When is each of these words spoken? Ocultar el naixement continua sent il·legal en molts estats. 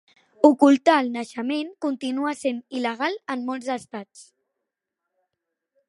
Ocultar 0.47 0.95
el 1.01 1.11
naixement 1.17 1.69
continua 1.85 2.33
sent 2.39 2.63
il·legal 2.79 3.21
en 3.35 3.45
molts 3.51 3.71
estats. 3.79 4.27